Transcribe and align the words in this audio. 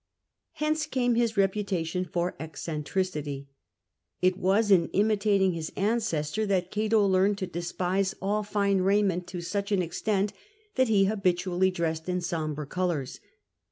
Hence 0.53 0.87
came 0.87 1.13
his 1.13 1.37
reputation 1.37 2.05
for 2.05 2.35
eccentricity. 2.39 3.49
It 4.19 4.35
was 4.35 4.71
in 4.71 4.87
imitating 4.93 5.51
his 5.53 5.71
ancestor 5.75 6.43
that 6.47 6.71
Cato 6.71 7.05
learnt 7.05 7.37
to 7.37 7.45
despise 7.45 8.15
all 8.19 8.41
fine 8.41 8.79
raiment 8.81 9.27
to 9.27 9.41
such 9.41 9.71
an 9.71 9.83
extent 9.83 10.33
that 10.73 10.87
he 10.89 11.05
habituatly 11.05 11.69
dressed 11.71 12.09
in 12.09 12.19
sombre 12.19 12.65
colours. 12.65 13.19